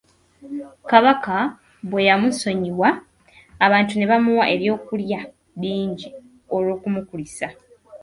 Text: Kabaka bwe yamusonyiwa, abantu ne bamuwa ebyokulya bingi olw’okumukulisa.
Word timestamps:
Kabaka 0.89 1.35
bwe 1.89 2.01
yamusonyiwa, 2.09 2.89
abantu 3.65 3.93
ne 3.95 4.05
bamuwa 4.11 4.45
ebyokulya 4.55 5.19
bingi 5.61 6.09
olw’okumukulisa. 6.55 7.47